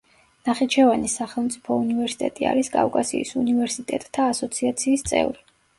ნახიჩევანის 0.47 1.17
სახელმწიფო 1.19 1.77
უნივერსიტეტი 1.83 2.49
არის 2.53 2.73
კავკასიის 2.79 3.39
უნივერსიტეტთა 3.45 4.31
ასოციაციის 4.35 5.11
წევრი. 5.15 5.51